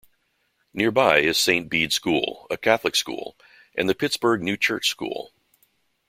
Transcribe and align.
Nearby 0.73 1.19
is 1.19 1.37
Saint 1.37 1.69
Bede 1.69 1.93
School, 1.93 2.47
a 2.49 2.57
Catholic 2.57 2.95
school, 2.95 3.37
and 3.75 3.87
the 3.87 3.93
Pittsburgh 3.93 4.41
New 4.41 4.57
Church 4.57 4.89
School. 4.89 5.31